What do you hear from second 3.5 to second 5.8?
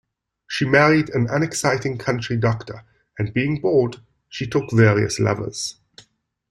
bored, she took various lovers.